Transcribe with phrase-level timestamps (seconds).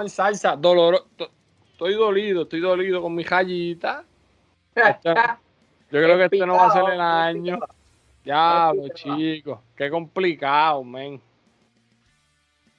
[0.00, 0.56] en salsa.
[0.56, 1.06] Dolor,
[1.70, 4.04] estoy dolido, estoy dolido con mi jallita.
[4.74, 4.82] Yo
[5.90, 7.58] creo que este no va a ser el año.
[8.24, 11.20] Ya, chicos, qué complicado, men.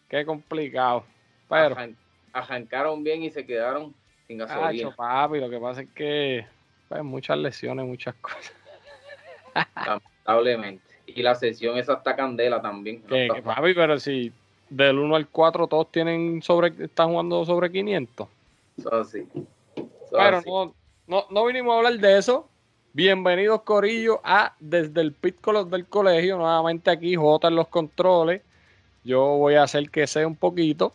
[0.07, 1.03] Qué complicado.
[1.49, 1.75] Pero.
[2.31, 3.93] Arrancaron bien y se quedaron
[4.25, 4.95] sin gasolina.
[4.95, 6.47] papi, lo que pasa es que
[6.89, 8.53] pues, muchas lesiones, muchas cosas.
[9.75, 10.83] Lamentablemente.
[11.05, 13.03] Y la sesión es hasta candela también.
[13.03, 14.31] ¿Qué, papi, pero si
[14.69, 18.27] del 1 al 4 todos tienen sobre, están jugando sobre 500.
[18.77, 19.27] Eso sí.
[20.11, 20.73] pero No,
[21.07, 22.47] no, no vinimos a hablar de eso.
[22.93, 26.37] Bienvenidos, Corillo, a Desde el Pit del Colegio.
[26.37, 28.41] Nuevamente aquí, J en los controles.
[29.03, 30.93] Yo voy a hacer que sea un poquito.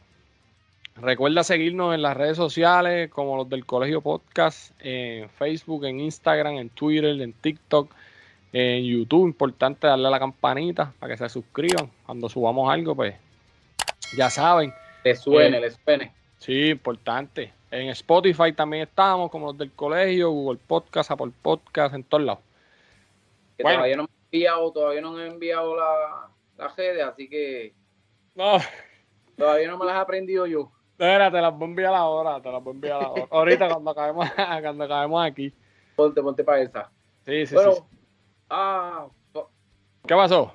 [0.95, 6.57] Recuerda seguirnos en las redes sociales como los del Colegio Podcast, en Facebook, en Instagram,
[6.57, 7.91] en Twitter, en TikTok,
[8.53, 9.27] en YouTube.
[9.27, 11.91] Importante darle a la campanita para que se suscriban.
[12.07, 13.15] Cuando subamos algo, pues
[14.17, 14.73] ya saben.
[15.05, 16.15] Le suene, eh, les suene.
[16.39, 17.53] Sí, importante.
[17.71, 22.41] En Spotify también estamos, como los del colegio, Google Podcast, Apple Podcast, en todos lados.
[23.59, 27.75] Todavía no me han enviado, todavía no han enviado la, la redes, así que.
[28.35, 28.59] No.
[29.37, 30.73] Todavía no me las he aprendido yo.
[30.93, 33.27] Espera, te las voy a enviar ahora, te las voy a enviar ahora.
[33.31, 34.29] Ahorita cuando acabemos,
[34.63, 35.53] cuando acabemos aquí.
[35.95, 36.91] Ponte, ponte para esa.
[37.25, 37.83] Sí, sí, sí.
[38.51, 39.07] Ah,
[40.07, 40.53] ¿Qué pasó?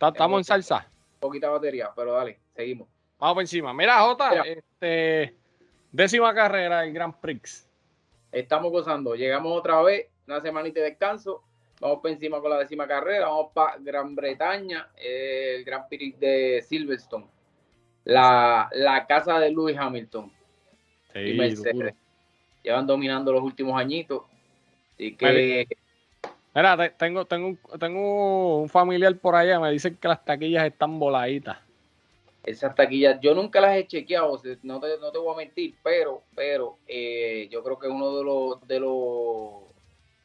[0.00, 0.88] ¿Estamos en salsa?
[1.20, 2.88] Poquita batería, pero dale, seguimos.
[3.18, 3.72] Vamos por encima.
[3.72, 5.34] Mira, Jota, este,
[5.92, 7.68] décima carrera del Grand Prix.
[8.32, 9.14] Estamos gozando.
[9.14, 11.42] Llegamos otra vez, una semanita de descanso.
[11.80, 13.28] Vamos por encima con la décima carrera.
[13.28, 17.26] Vamos para Gran Bretaña, el Grand Prix de Silverstone
[18.08, 20.30] la, casa de Lewis Hamilton
[21.14, 21.94] y Mercedes.
[22.62, 24.22] Llevan dominando los últimos añitos.
[24.96, 25.66] Que.
[26.54, 31.58] Mira, tengo, tengo, tengo un familiar por allá, me dicen que las taquillas están voladitas.
[32.44, 36.22] Esas taquillas, yo nunca las he chequeado, no te, no te voy a mentir, pero,
[36.34, 39.68] pero eh, yo creo que es uno de los de los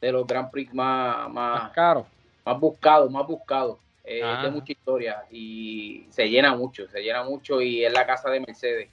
[0.00, 2.06] de los Grand Prix más, más, caros,
[2.44, 3.78] más buscados, más buscados.
[4.04, 8.06] Eh, es de mucha historia y se llena mucho, se llena mucho y es la
[8.06, 8.90] casa de Mercedes.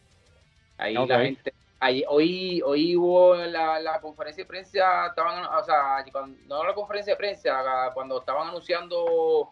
[0.78, 6.04] Ahí la gente, ahí, hoy, hoy hubo la, la conferencia de prensa, estaban, o sea,
[6.12, 9.52] cuando, no la conferencia de prensa, cuando estaban anunciando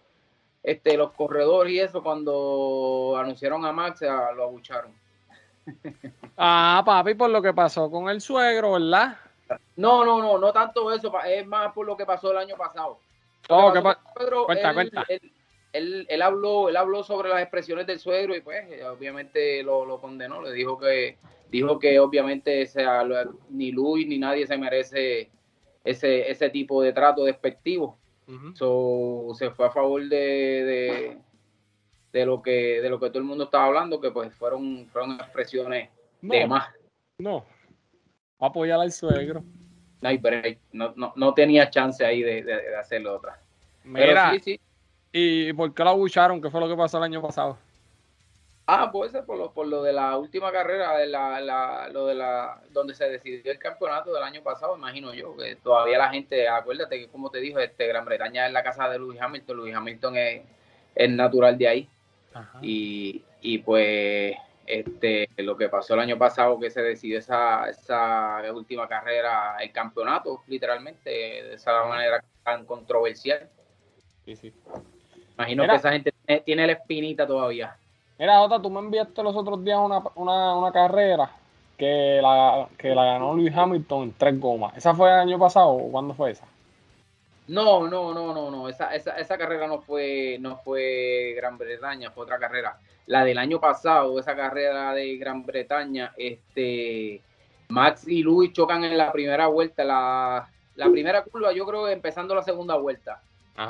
[0.64, 4.94] este los corredores y eso, cuando anunciaron a Max, lo abucharon.
[6.38, 9.18] Ah, papi, por lo que pasó con el suegro, ¿verdad?
[9.76, 13.00] No, no, no, no tanto eso, es más por lo que pasó el año pasado.
[13.50, 13.72] Oh,
[14.46, 15.06] cuenta, cuenta
[15.74, 20.42] él, él, habló, él habló sobre las expresiones del suegro y pues obviamente lo, condenó,
[20.42, 21.18] le dijo que
[21.50, 23.04] dijo que obviamente sea,
[23.50, 25.30] ni Luis ni nadie se merece
[25.84, 27.98] ese, ese tipo de trato despectivo.
[29.34, 31.18] Se fue a favor de,
[32.12, 35.14] de, lo que de lo que todo el mundo estaba hablando, que pues fueron, fueron
[35.14, 35.90] expresiones
[36.22, 36.70] de más.
[37.18, 37.46] No,
[38.40, 39.44] apoyar al suegro.
[40.72, 43.40] No, no, no, tenía chance ahí de, de, hacerlo otra.
[43.84, 44.60] Mira, sí, sí.
[45.12, 46.42] ¿Y por qué lo abucharon?
[46.42, 47.58] ¿Qué fue lo que pasó el año pasado?
[48.72, 52.14] Ah, pues por lo, por lo de la última carrera, de la, la, lo de
[52.14, 56.48] la, donde se decidió el campeonato del año pasado, imagino yo, que todavía la gente,
[56.48, 59.76] acuérdate que como te dijo, este Gran Bretaña es la casa de Lewis Hamilton, Lewis
[59.76, 60.42] Hamilton es,
[60.94, 61.90] es natural de ahí.
[62.62, 64.36] Y, y pues
[64.68, 69.72] este lo que pasó el año pasado que se decidió esa, esa última carrera, el
[69.72, 73.50] campeonato, literalmente, de esa manera tan controversial.
[74.26, 74.54] Sí, sí.
[75.34, 76.14] Imagino que esa gente
[76.46, 77.76] tiene, la espinita todavía.
[78.20, 81.32] Mira, Ota, tú me enviaste los otros días una, una, una carrera
[81.78, 84.76] que la, que la ganó Luis Hamilton en tres gomas.
[84.76, 86.46] ¿Esa fue el año pasado o cuándo fue esa?
[87.48, 88.68] No, no, no, no, no.
[88.68, 92.78] Esa, esa, esa carrera no fue, no fue Gran Bretaña, fue otra carrera.
[93.06, 97.22] La del año pasado, esa carrera de Gran Bretaña, este
[97.70, 102.36] Max y Luis chocan en la primera vuelta, la, la primera curva, yo creo empezando
[102.36, 103.22] la segunda vuelta.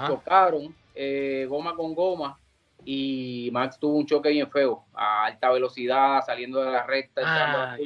[0.07, 2.37] Chocaron eh, goma con goma
[2.85, 7.77] y Max tuvo un choque bien feo a alta velocidad, saliendo de la recta, ah,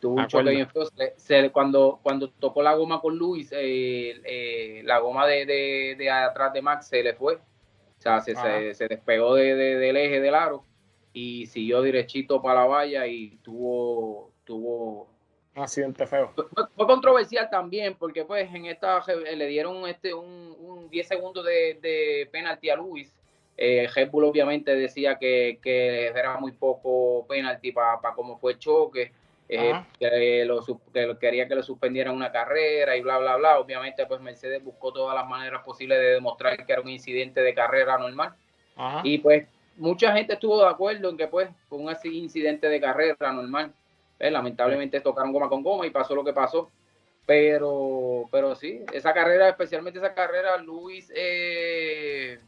[0.00, 1.52] Tuvo un choque bien feo.
[1.52, 5.46] cuando, cuando tocó la goma con Luis, eh, eh, la goma de,
[5.96, 7.36] de, atrás de Max se le fue.
[7.36, 8.34] O sea, se,
[8.74, 10.64] se, despegó de, del eje del aro
[11.12, 15.08] y siguió derechito para la valla y tuvo, tuvo
[15.54, 16.32] un accidente feo.
[16.34, 21.78] Fue, controversial también porque pues en esta le dieron este un, un 10 segundos de,
[21.80, 23.14] de penalti a Luis.
[23.56, 29.12] Eh, obviamente decía que, que era muy poco penalti para cómo fue el choque,
[29.48, 33.58] eh, que, lo, que quería que le suspendieran una carrera y bla, bla, bla.
[33.58, 37.54] Obviamente pues Mercedes buscó todas las maneras posibles de demostrar que era un incidente de
[37.54, 38.34] carrera normal.
[39.04, 39.46] Y pues
[39.76, 43.72] mucha gente estuvo de acuerdo en que pues fue un así incidente de carrera normal.
[44.18, 46.70] Eh, lamentablemente tocaron goma con goma y pasó lo que pasó.
[47.26, 52.40] Pero, pero sí, esa carrera, especialmente esa carrera, Luis eh,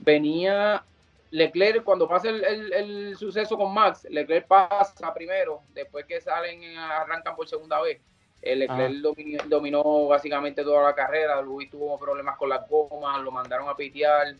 [0.00, 0.82] venía
[1.30, 7.48] Leclerc, cuando pasa el, suceso con Max, Leclerc pasa primero, después que salen, arrancan por
[7.48, 8.00] segunda vez.
[8.42, 11.40] El Leclerc dominó, básicamente toda la carrera.
[11.42, 14.34] Luis tuvo problemas con las gomas, lo mandaron a pitear,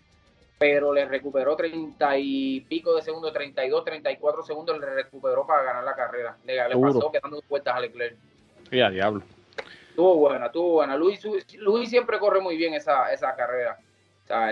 [0.59, 5.85] pero le recuperó 30 y pico de segundos, 32, 34 segundos, le recuperó para ganar
[5.85, 6.37] la carrera.
[6.45, 8.17] Le, pasó quedando vueltas a Leclerc.
[8.73, 9.23] A diablo.
[9.91, 10.97] Estuvo buena, estuvo buena.
[10.97, 11.23] Luis,
[11.59, 13.79] Luis siempre corre muy bien esa, esa carrera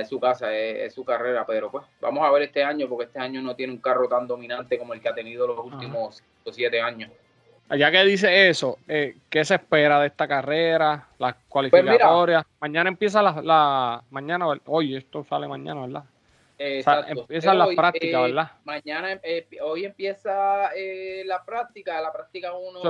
[0.01, 3.19] es su casa, es, su carrera, pero pues vamos a ver este año, porque este
[3.19, 6.81] año no tiene un carro tan dominante como el que ha tenido los últimos siete
[6.81, 7.11] años.
[7.71, 11.07] Ya que dice eso, eh, ¿qué se espera de esta carrera?
[11.19, 12.45] Las pues cualificatorias.
[12.61, 16.05] mañana empieza la, la, Mañana, hoy esto sale mañana, ¿verdad?
[16.57, 17.21] Exacto.
[17.21, 18.53] empiezan las prácticas, eh, ¿verdad?
[18.65, 20.71] Mañana, eh, hoy empieza
[21.25, 22.81] la práctica, la práctica 1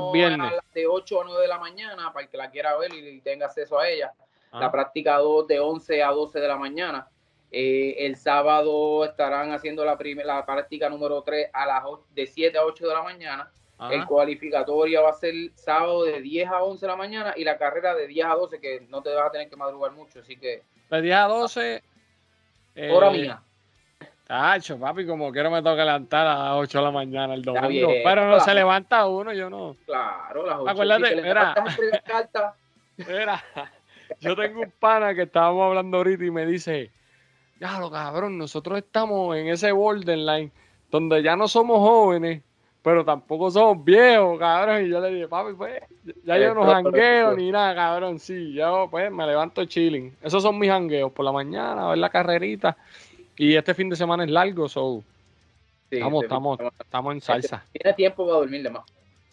[0.72, 3.46] de 8 a 9 de la mañana, para el que la quiera ver y tenga
[3.46, 4.12] acceso a ella
[4.52, 4.72] la ah.
[4.72, 7.08] práctica 2 de 11 a 12 de la mañana.
[7.50, 11.84] Eh, el sábado estarán haciendo la, la práctica número 3 a las
[12.14, 13.50] de 7 a 8 de la mañana.
[13.90, 17.56] El cualificatorio va a ser sábado de 10 a 11 de la mañana y la
[17.56, 20.36] carrera de 10 a 12, que no te vas a tener que madrugar mucho, así
[20.36, 20.64] que...
[20.90, 21.82] De 10 a 12...
[22.74, 23.40] Eh, hora mía.
[24.26, 27.88] Tacho, papi, como quiero me toca levantar a las 8 de la mañana el domingo.
[28.04, 29.76] pero no se levanta uno, yo no.
[29.86, 30.70] Claro, las 8.
[30.70, 31.54] Acuérdate, mira.
[32.98, 33.44] Mira,
[34.20, 36.90] yo tengo un pana que estábamos hablando ahorita y me dice,
[37.60, 40.50] ya lo cabrón, nosotros estamos en ese borderline
[40.90, 42.42] donde ya no somos jóvenes,
[42.82, 44.86] pero tampoco somos viejos, cabrón.
[44.86, 45.82] Y yo le dije, papi, pues,
[46.24, 48.18] ya yo no jangueo ni nada, cabrón.
[48.18, 50.16] Sí, yo pues me levanto chilling.
[50.22, 52.76] Esos son mis jangueos por la mañana, a ver la carrerita.
[53.36, 55.02] Y este fin de semana es largo, so.
[55.90, 57.64] estamos, estamos, estamos en salsa.
[57.72, 58.84] Tiene tiempo para dormir de más.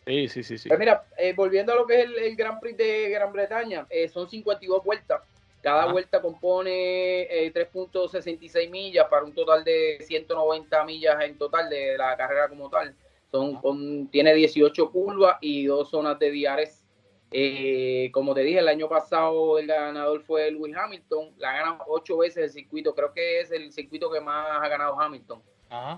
[0.05, 0.57] Sí, sí, sí.
[0.57, 0.69] sí.
[0.69, 3.87] Pues mira, eh, volviendo a lo que es el, el Grand Prix de Gran Bretaña,
[3.89, 5.21] eh, son 52 vueltas.
[5.61, 11.97] Cada vuelta compone 3.66 eh, millas para un total de 190 millas en total de
[11.97, 12.95] la carrera como tal.
[13.31, 16.85] Son, tiene 18 curvas y dos zonas de diares.
[18.11, 21.33] como te dije, el año pasado el ganador fue Lewis Hamilton.
[21.37, 22.93] La ha ganado ocho veces el circuito.
[22.93, 25.41] Creo que es el circuito que más ha ganado Hamilton.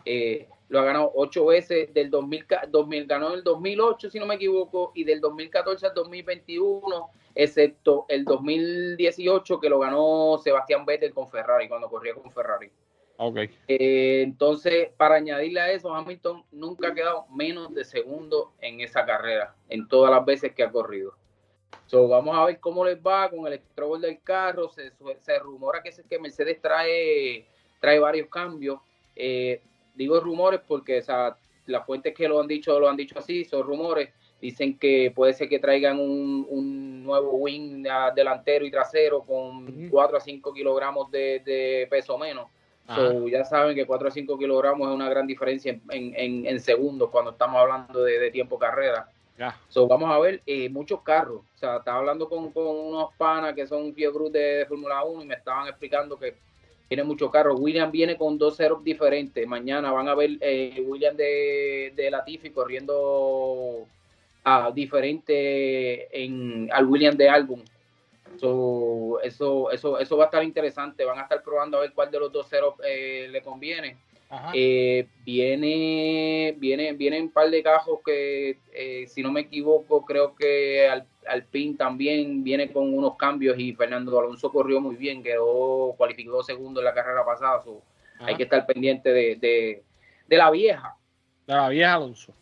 [0.06, 4.26] Eh, lo ha ganado ocho veces, del 2000, 2000, ganó en el 2008, si no
[4.26, 11.14] me equivoco, y del 2014 al 2021, excepto el 2018 que lo ganó Sebastián Vettel
[11.14, 12.70] con Ferrari, cuando corría con Ferrari.
[13.20, 13.50] Okay.
[13.68, 19.06] Eh, entonces, para añadirle a eso, Hamilton nunca ha quedado menos de segundo en esa
[19.06, 21.16] carrera, en todas las veces que ha corrido.
[21.88, 24.70] So, vamos a ver cómo les va con el electrobol del carro.
[24.70, 24.92] Se,
[25.22, 27.48] se rumora que, que Mercedes trae,
[27.80, 28.80] trae varios cambios.
[29.16, 29.62] Eh,
[29.98, 31.04] digo rumores porque
[31.66, 34.10] las fuentes que lo han dicho lo han dicho así, son rumores.
[34.40, 37.84] Dicen que puede ser que traigan un, nuevo wing
[38.14, 42.48] delantero y trasero con 4 a 5 kilogramos de, peso menos.
[43.32, 47.60] ya saben que 4 a 5 kilogramos es una gran diferencia en, segundos cuando estamos
[47.60, 49.10] hablando de, tiempo carrera.
[49.88, 51.42] vamos a ver eh, muchos carros.
[51.56, 55.28] O sea, estaba hablando con, unos panas que son Cruz de, de Fórmula 1 y
[55.28, 56.36] me estaban explicando que
[56.88, 57.60] tiene muchos carros.
[57.60, 59.46] William viene con dos ceros diferentes.
[59.48, 63.86] Mañana van a ver eh, William de, de Latifi corriendo
[64.44, 67.62] a diferente en, al William de álbum.
[68.36, 71.04] eso, eso, eso va a estar interesante.
[71.04, 73.98] Van a estar probando a ver cuál de los dos ceros eh, le conviene.
[74.54, 78.58] Eh, viene, viene, vienen un par de cajos que,
[79.08, 84.20] si no me equivoco, creo que al Alpine también viene con unos cambios y Fernando
[84.20, 87.64] Alonso corrió muy bien, quedó cualificó segundo en la carrera pasada.
[88.20, 89.84] hay que estar pendiente de,
[90.30, 90.96] la vieja.
[91.46, 92.34] De la vieja Alonso.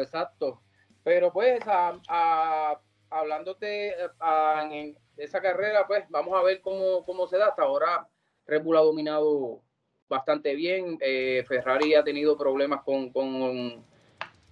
[0.00, 0.60] exacto.
[1.04, 2.78] Pero pues, a,
[3.10, 7.48] hablándote de esa carrera, pues vamos a ver cómo, se da.
[7.48, 8.08] Hasta ahora
[8.46, 9.60] Red Bull ha dominado
[10.08, 10.98] bastante bien.
[11.00, 13.84] Eh, Ferrari ha tenido problemas con, con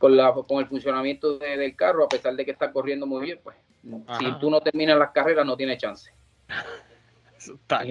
[0.00, 3.38] con, la, con el funcionamiento del carro, a pesar de que está corriendo muy bien,
[3.44, 3.54] pues
[4.18, 6.10] si tú no terminas las carreras no tiene chance.
[7.36, 7.84] está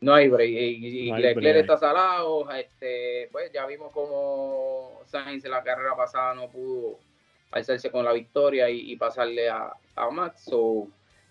[0.00, 0.48] No hay break.
[0.50, 2.50] Y, Leclerc está salado.
[2.52, 6.98] Este, pues ya vimos como Sainz en la carrera pasada no pudo
[7.50, 9.74] alzarse con la victoria y, pasarle a,
[10.10, 10.50] Max.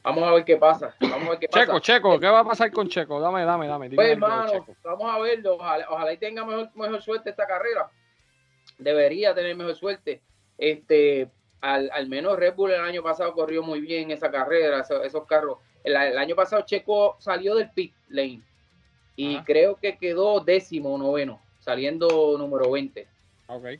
[0.03, 0.93] vamos a ver qué pasa.
[0.99, 3.19] Vamos a ver qué Checo, Checo, ¿qué va a pasar con Checo?
[3.19, 3.89] Dame, dame, dame.
[3.89, 5.55] Pues hermano, vamos a verlo.
[5.55, 7.89] Ojalá, ojalá y tenga mejor, mejor suerte esta carrera
[8.77, 10.21] debería tener mejor suerte.
[10.57, 11.29] Este,
[11.61, 15.57] al, al, menos Red Bull el año pasado corrió muy bien esa carrera, esos, carros.
[15.83, 18.41] El, año pasado Checo salió del pit lane
[19.15, 21.41] y creo que quedó décimo noveno.
[21.59, 23.07] Saliendo número 20.
[23.47, 23.79] Okay.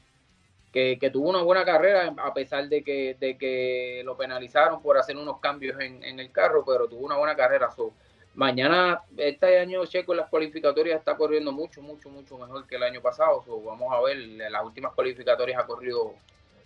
[0.72, 4.98] Que, que, tuvo una buena carrera a pesar de que, de que lo penalizaron por
[4.98, 7.72] hacer unos cambios en, en el carro, pero tuvo una buena carrera.
[7.72, 7.94] So,
[8.36, 12.84] mañana, este año Checo en las cualificatorias está corriendo mucho, mucho, mucho mejor que el
[12.84, 13.44] año pasado.
[13.46, 16.13] So, vamos a ver, en las últimas cualificatorias ha corrido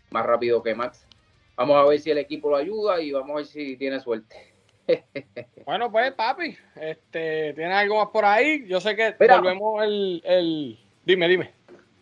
[0.09, 1.05] más rápido que Max.
[1.55, 4.53] Vamos a ver si el equipo lo ayuda y vamos a ver si tiene suerte.
[5.65, 8.65] bueno, pues, papi, este, ¿tienes algo más por ahí?
[8.67, 10.79] Yo sé que volvemos el, el...
[11.05, 11.51] Dime, dime.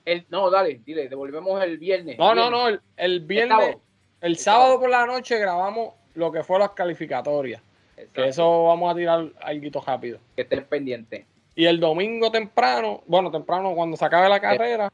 [0.05, 2.17] El, no, dale, dile, devolvemos el viernes.
[2.17, 3.77] No, no, no, el, viernes,
[4.21, 4.79] el, sábado.
[4.79, 7.61] por la noche grabamos lo que fue las calificatorias.
[8.13, 10.19] Que eso vamos a tirar algo rápido.
[10.35, 11.25] Que estén pendiente.
[11.55, 14.93] Y el domingo temprano, bueno, temprano cuando se acabe la carrera,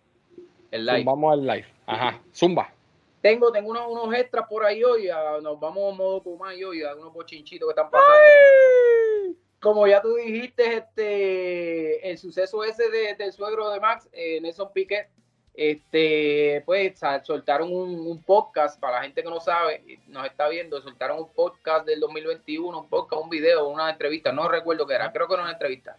[0.72, 1.04] el live.
[1.04, 1.66] Vamos al live.
[1.86, 2.74] Ajá, zumba.
[3.22, 5.10] Tengo, tengo unos, unos extras por ahí hoy,
[5.42, 9.38] nos vamos a modo Pumay hoy, a unos bochinchitos que están pasando.
[9.62, 15.10] Como ya tú dijiste, este, el suceso ese del suegro de Max, eh, Nelson Piquet,
[15.54, 21.20] este, pues soltaron un, podcast para la gente que no sabe, nos está viendo, soltaron
[21.20, 25.28] un podcast del 2021, un podcast, un video, una entrevista, no recuerdo qué era, creo
[25.28, 25.98] que era una entrevista,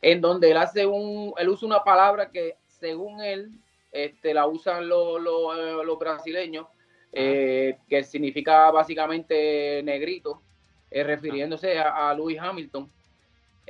[0.00, 3.50] en donde él hace un, él usa una palabra que según él
[3.92, 6.66] este, la usan los, los, brasileños,
[7.12, 10.42] eh, que significa básicamente negrito,
[10.90, 12.90] eh, refiriéndose a, a, Lewis Hamilton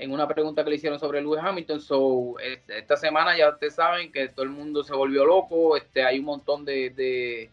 [0.01, 1.81] en una pregunta que le hicieron sobre Lewis Hamilton.
[1.81, 2.37] So,
[2.69, 6.27] esta semana ya ustedes saben que todo el mundo se volvió loco, este, hay un
[6.27, 7.51] montón de, de,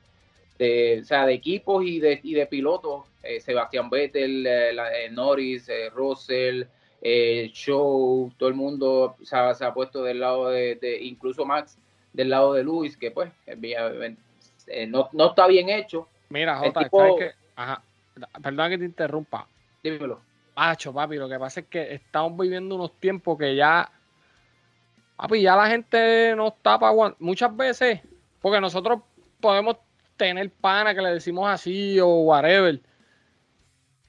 [0.58, 4.48] de, o sea, de equipos y de, y de pilotos, eh, Sebastián Vettel,
[5.12, 6.64] Norris, Russell,
[7.52, 11.78] Show, todo el mundo se ha puesto del lado de, incluso Max,
[12.14, 16.08] del lado de Luis, que pues eh, no, no, está bien hecho.
[16.30, 17.82] Mira, Jota, ¿sabes que, ajá,
[18.42, 19.48] perdón que te interrumpa.
[19.84, 20.20] Dímelo.
[20.56, 23.92] Pacho, papi, lo que pasa es que estamos viviendo unos tiempos que ya,
[25.18, 27.22] papi, ya la gente no está para aguantar.
[27.22, 28.00] Muchas veces,
[28.42, 29.02] porque nosotros
[29.42, 29.76] podemos
[30.16, 32.80] tener pana que le decimos así o whatever.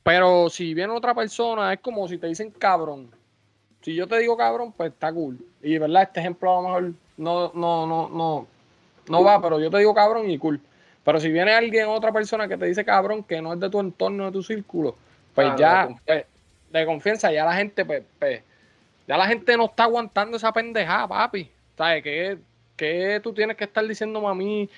[0.04, 3.10] Pero si viene otra persona, es como si te dicen cabrón.
[3.82, 5.38] Si yo te digo cabrón, pues está cool.
[5.62, 8.46] Y verdad, este ejemplo a lo mejor no, no, no, no,
[9.08, 10.60] no va, pero yo te digo cabrón y cool.
[11.04, 13.80] Pero si viene alguien, otra persona que te dice cabrón, que no es de tu
[13.80, 14.94] entorno, de tu círculo,
[15.34, 16.24] pues ya, pues,
[16.78, 18.42] de confianza, ya la gente, pues, pues,
[19.06, 21.50] ya la gente no está aguantando esa pendejada, papi.
[21.76, 22.02] ¿Sabes?
[22.02, 22.38] ¿Qué,
[22.76, 24.68] qué tú tienes que estar diciéndome a mí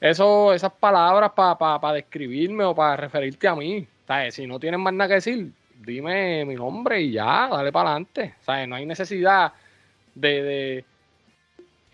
[0.00, 3.86] eso, esas palabras para describirme o para referirte a mí?
[4.06, 4.34] ¿Sabes?
[4.34, 5.52] Si no tienes más nada que decir,
[5.84, 8.34] dime mi nombre y ya, dale para adelante.
[8.40, 8.68] ¿Sabes?
[8.68, 9.52] No hay necesidad
[10.14, 10.84] de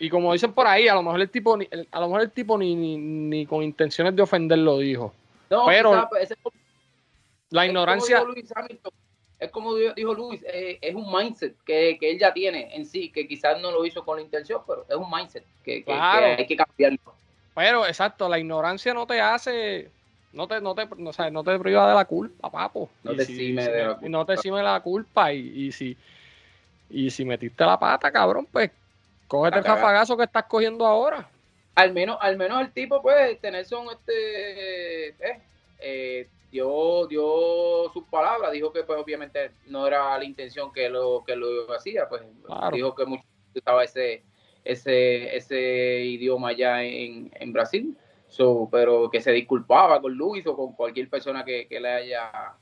[0.03, 2.31] y como dicen por ahí, a lo mejor el tipo, ni, a lo mejor el
[2.31, 5.13] tipo ni, ni, con intenciones de ofender lo dijo.
[5.49, 6.33] No, pero pues,
[7.51, 8.21] la ignorancia.
[9.43, 13.27] Es como dijo Luis, eh, es un mindset que, él ya tiene en sí, que
[13.27, 16.99] quizás no lo hizo con la intención, pero es un mindset que, hay que cambiarlo.
[17.55, 19.89] Pero exacto, la ignorancia no te hace,
[20.31, 22.89] no te, no te, no, te priva de la culpa, papo.
[23.03, 24.09] No te cime de la culpa.
[24.09, 25.97] No te cime la culpa y, y si
[26.89, 28.71] y si metiste la pata, cabrón, pues
[29.33, 31.27] Cógete el jafagazo que estás cogiendo ahora.
[31.73, 35.41] Al menos, al menos el tipo, pues, tener son este eh,
[35.79, 41.23] eh, dio, dio sus palabras, dijo que pues obviamente no era la intención que lo,
[41.25, 42.21] que lo hacía, pues
[42.71, 44.23] dijo que mucho estaba ese,
[44.63, 47.97] ese, ese idioma allá en, en Brasil.
[48.27, 52.55] So, pero que se disculpaba con Luis o con cualquier persona que, le haya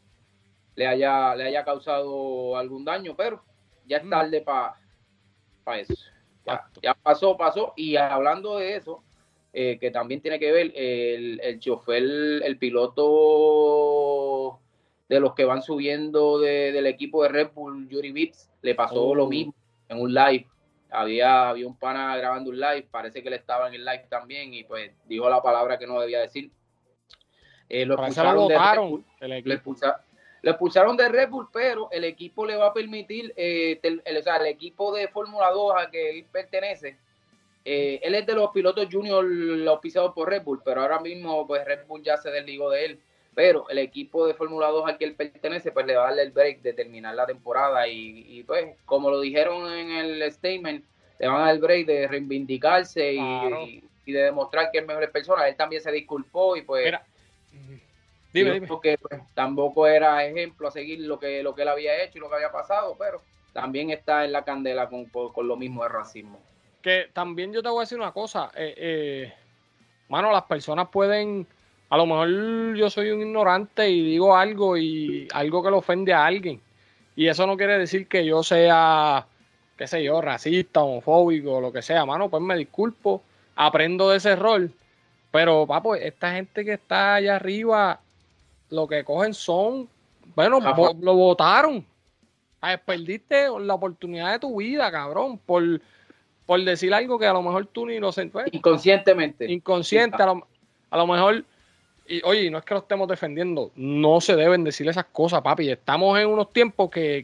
[0.75, 3.41] le haya le haya causado algún daño, pero
[3.85, 4.09] ya es mm.
[4.09, 5.93] tarde para eso.
[6.81, 7.73] Ya, pasó, pasó.
[7.77, 9.03] Y hablando de eso,
[9.53, 13.81] eh, que también tiene que ver el, el chofer, el, piloto
[15.09, 19.25] de los que van subiendo del equipo de Red Bull, Yuri Vips, le pasó lo
[19.25, 19.29] oh.
[19.29, 19.53] mismo
[19.89, 20.47] en un live.
[20.89, 24.53] Había, había un pana grabando un live, parece que él estaba en el live también
[24.53, 26.51] y pues dijo la palabra que no debía decir.
[27.67, 29.05] Eh, lo expulsaron de Red Bull,
[30.41, 34.21] lo expulsaron de Red Bull, pero el equipo le va a permitir, eh, el, o
[34.21, 36.97] sea, el equipo de Fórmula 2 a que él pertenece,
[37.63, 39.25] eh, él es de los pilotos junior
[39.67, 42.99] auspiciados por Red Bull, pero ahora mismo pues Red Bull ya se desligó de él.
[43.33, 46.23] Pero el equipo de Fórmula 2 al que él pertenece, pues le va a darle
[46.23, 47.87] el break de terminar la temporada.
[47.87, 50.83] Y, pues, como lo dijeron en el statement,
[51.17, 55.47] le van a dar el break de reivindicarse y, de demostrar que es mejor persona.
[55.47, 56.93] Él también se disculpó y pues...
[58.67, 62.21] Porque pues, tampoco era ejemplo a seguir lo que, lo que él había hecho y
[62.21, 63.21] lo que había pasado, pero
[63.53, 66.39] también está en la candela con, con lo mismo de racismo.
[66.81, 69.33] Que también yo te voy a decir una cosa, eh, eh,
[70.09, 71.45] mano, las personas pueden,
[71.89, 76.13] a lo mejor yo soy un ignorante y digo algo y algo que le ofende
[76.13, 76.61] a alguien.
[77.15, 79.27] Y eso no quiere decir que yo sea
[79.81, 83.23] qué sé yo, racista, homofóbico, lo que sea, mano, pues me disculpo,
[83.55, 84.71] aprendo de ese rol.
[85.31, 87.99] Pero, papo, esta gente que está allá arriba,
[88.69, 89.89] lo que cogen son,
[90.35, 91.83] bueno, lo votaron.
[92.85, 95.63] Perdiste la oportunidad de tu vida, cabrón, por,
[96.51, 98.49] por decir algo que a lo mejor tú ni lo sentías.
[98.51, 99.49] Inconscientemente.
[99.49, 100.45] Inconsciente, a lo,
[100.89, 101.45] a lo mejor
[102.05, 105.69] y oye, no es que lo estemos defendiendo, no se deben decir esas cosas, papi.
[105.69, 107.23] Estamos en unos tiempos que,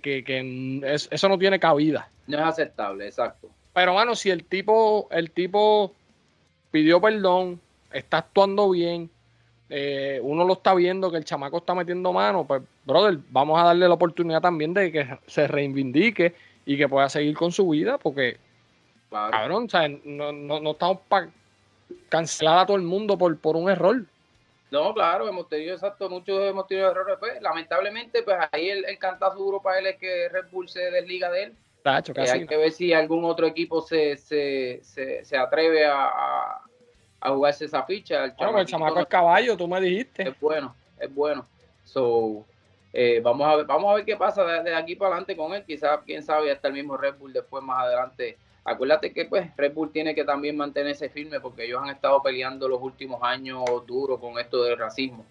[1.12, 2.08] eso no tiene cabida.
[2.26, 3.50] No es aceptable, exacto.
[3.74, 5.92] Pero, mano, si el tipo, el tipo
[6.72, 7.60] pidió perdón,
[7.92, 9.10] está actuando bien,
[9.70, 13.66] eh, uno lo está viendo que el chamaco está metiendo mano, pues, brother, vamos a
[13.66, 16.34] darle la oportunidad también de que se reivindique
[16.66, 18.38] y que pueda seguir con su vida, porque,
[19.10, 19.68] cabrón,
[20.04, 21.30] no, no, no estamos para
[22.10, 24.04] cancelar a todo el mundo por, por un error.
[24.70, 27.16] No, claro, hemos tenido exacto, muchos hemos tenido errores.
[27.20, 30.92] Pues, lamentablemente, pues ahí el, el cantazo duro para él es que Red Bull se
[30.92, 31.56] desliga de él.
[31.84, 32.32] Tacho, casi.
[32.32, 36.60] hay que ver si algún otro equipo se, se, se, atreve a,
[37.22, 38.26] a, jugarse esa ficha.
[38.26, 40.24] El bueno, el chamaco es caballo, tú me dijiste.
[40.24, 41.46] Es bueno, es bueno.
[41.86, 42.46] So,
[42.92, 45.64] eh, vamos, a ver, vamos a ver qué pasa de, aquí para adelante con él.
[45.66, 49.74] Quizás, quién sabe, hasta el mismo Red Bull después más adelante acuérdate que pues Red
[49.74, 54.20] Bull tiene que también mantenerse firme porque ellos han estado peleando los últimos años duro
[54.20, 55.26] con esto del racismo.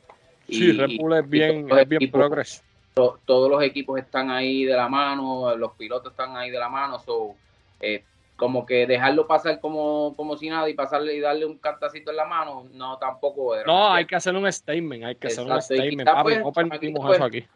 [0.48, 2.62] Sí, Red Bull es bien, es bien progreso.
[2.94, 6.98] todos los equipos están ahí de la mano, los pilotos están ahí de la mano,
[6.98, 7.34] so,
[7.80, 8.02] eh,
[8.36, 12.16] como que dejarlo pasar como, como si nada y pasarle y darle un cantacito en
[12.16, 13.64] la mano, no tampoco era.
[13.66, 17.14] No, hay que hacer un statement, hay que hacer un statement, papi, pues, no permitimos
[17.14, 17.46] eso aquí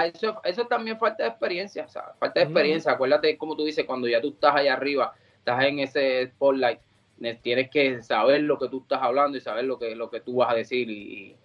[0.00, 1.86] eso, eso también falta de experiencia,
[2.18, 2.92] falta de experiencia.
[2.92, 6.80] Acuérdate, como tú dices, cuando ya tú estás allá arriba, estás en ese spotlight,
[7.42, 10.36] tienes que saber lo que tú estás hablando y saber lo que, lo que tú
[10.36, 11.36] vas a decir y,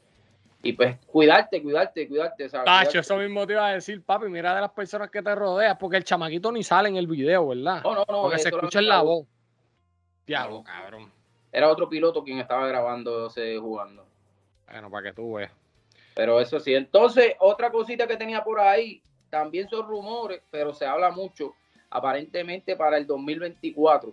[0.64, 2.50] y pues cuidarte, cuidarte, cuidarte.
[2.50, 5.78] Tacho, eso mismo te iba a decir, papi, mira de las personas que te rodeas,
[5.78, 7.82] porque el chamaquito ni sale en el video, ¿verdad?
[7.84, 8.22] No, no, no.
[8.24, 9.28] Porque se escucha en la voz.
[10.26, 11.12] Diablo, cabrón.
[11.52, 13.30] Era otro piloto quien estaba grabando,
[13.60, 14.06] jugando.
[14.70, 15.52] Bueno, para que tú veas.
[16.18, 20.84] Pero eso sí, entonces otra cosita que tenía por ahí, también son rumores, pero se
[20.84, 21.54] habla mucho,
[21.92, 24.12] aparentemente para el 2024.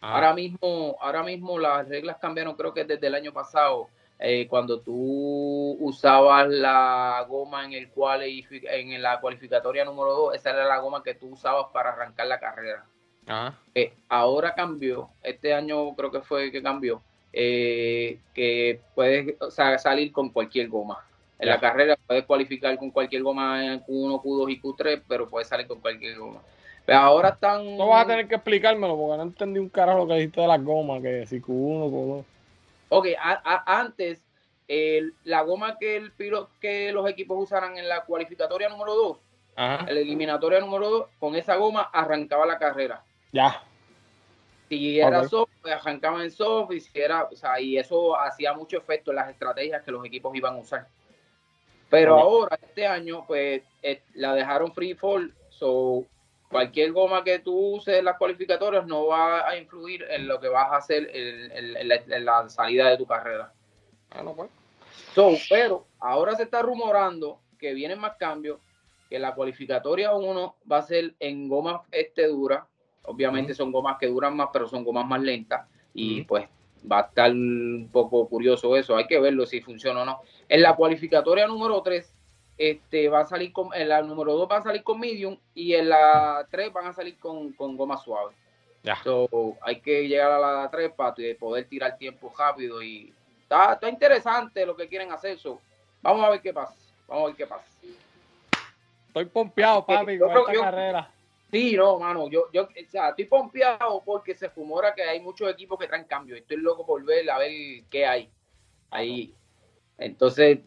[0.00, 0.14] Ah.
[0.14, 4.80] Ahora mismo, ahora mismo las reglas cambiaron, creo que desde el año pasado, eh, cuando
[4.80, 10.78] tú usabas la goma en el cual en la cualificatoria número 2, esa era la
[10.78, 12.86] goma que tú usabas para arrancar la carrera.
[13.26, 13.52] Ah.
[13.74, 17.02] Eh, ahora cambió, este año creo que fue que cambió,
[17.34, 19.36] eh, que puedes
[19.76, 21.04] salir con cualquier goma.
[21.38, 25.66] En la carrera puedes cualificar con cualquier goma Q1, Q2 y Q3, pero puedes salir
[25.66, 26.40] con cualquier goma.
[26.86, 27.76] Pero ahora están.
[27.76, 30.46] No vas a tener que explicármelo porque no entendí un carajo lo que dijiste de
[30.46, 32.24] las gomas, que si Q1, Q2.
[32.90, 33.06] Ok,
[33.66, 34.22] antes,
[35.24, 39.18] la goma que el piloto, que los equipos usaran en la cualificatoria número 2,
[39.56, 43.02] en la eliminatoria número 2, con esa goma arrancaba la carrera.
[43.32, 43.62] Ya.
[44.68, 48.52] Si era soft, pues arrancaba en soft, y si era, o sea, y eso hacía
[48.54, 50.86] mucho efecto en las estrategias que los equipos iban a usar.
[51.94, 56.04] Pero ahora, este año, pues eh, la dejaron free fall, so
[56.50, 60.48] cualquier goma que tú uses en las cualificatorias no va a influir en lo que
[60.48, 63.52] vas a hacer en, la, salida de tu carrera.
[64.10, 64.50] Ah, pues.
[65.14, 68.58] So, pero ahora se está rumorando que vienen más cambios,
[69.08, 72.66] que la cualificatoria 1 va a ser en gomas este dura.
[73.04, 75.68] Obviamente son gomas que duran más, pero son gomas más lentas.
[75.92, 76.48] Y pues
[76.90, 78.96] va a estar un poco curioso eso.
[78.96, 80.20] Hay que verlo si funciona o no.
[80.48, 82.12] En la cualificatoria número 3,
[82.56, 85.74] este, va a salir con, en la número 2 va a salir con medium y
[85.74, 88.34] en la 3 van a salir con, con goma suave.
[88.82, 88.98] Ya.
[89.62, 94.66] hay que llegar a la 3 para poder tirar tiempo rápido y está, está interesante
[94.66, 95.32] lo que quieren hacer.
[95.32, 95.58] eso
[96.02, 96.74] vamos a ver qué pasa.
[97.08, 97.64] Vamos a ver qué pasa.
[99.08, 101.10] Estoy pompeado, papi, con esta carrera.
[101.54, 105.48] Sí, no, mano, yo, yo, o sea, estoy pompeado porque se rumora que hay muchos
[105.48, 106.40] equipos que traen cambios.
[106.40, 107.52] Estoy loco por ver a ver
[107.88, 108.28] qué hay
[108.90, 109.32] ahí.
[109.96, 110.58] Entonces,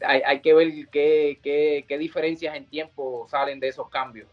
[0.00, 4.26] hay, que ver qué, qué, qué, diferencias en tiempo salen de esos cambios.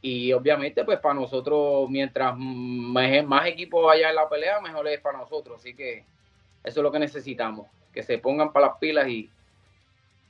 [0.00, 5.18] Y obviamente, pues para nosotros, mientras más, equipos vaya en la pelea, mejor es para
[5.18, 5.58] nosotros.
[5.58, 6.04] Así que
[6.62, 9.28] eso es lo que necesitamos, que se pongan para las pilas y,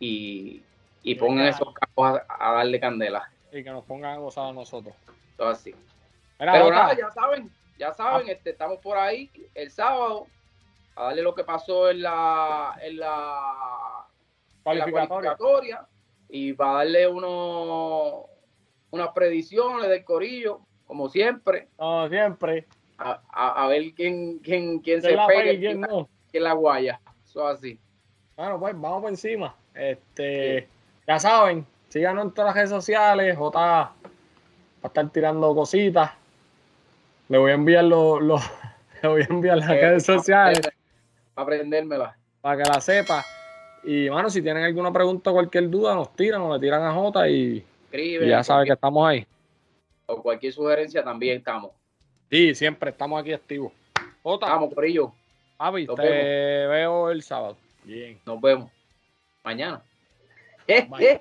[0.00, 4.94] y, pongan esos campos a darle candela y que nos pongan a gozar a nosotros.
[5.36, 5.74] Todo así.
[6.38, 8.32] Pero nada, ya saben, ya saben, ah.
[8.32, 10.26] este, estamos por ahí el sábado
[10.94, 14.06] a darle lo que pasó en la, en la,
[14.62, 15.86] cualificatoria.
[16.28, 18.26] y para darle uno,
[18.90, 21.68] unas predicciones del corillo, como siempre.
[21.76, 22.66] Como siempre.
[22.98, 23.20] A,
[23.64, 26.08] a, ver quién, quién, quién se pega y quién, no.
[26.30, 26.98] quién la guaya.
[27.24, 27.78] Eso así.
[28.36, 29.54] Bueno, pues vamos por encima.
[29.74, 30.66] Este,
[31.06, 33.80] ya saben, Síganos en todas las redes sociales, J.
[33.82, 33.92] a
[34.82, 36.10] estar tirando cositas.
[37.28, 38.42] Le voy a enviar los, los
[39.02, 40.60] le voy a enviar las Eh, redes sociales
[41.34, 42.16] Para aprendérmela.
[42.40, 43.24] para que la sepa.
[43.84, 46.92] Y mano, si tienen alguna pregunta o cualquier duda, nos tiran o le tiran a
[46.92, 48.26] Jota y, Escribe.
[48.26, 49.26] y ya saben que estamos ahí.
[50.06, 51.70] O cualquier sugerencia también estamos.
[52.30, 53.72] Sí, siempre estamos aquí activos.
[54.22, 55.12] Jota, Vamos, por ello.
[55.56, 56.70] papi, nos te vemos.
[56.72, 57.56] veo el sábado.
[57.84, 58.18] Bien.
[58.26, 58.70] Nos vemos.
[59.44, 59.80] Mañana.
[60.66, 61.20] Bye.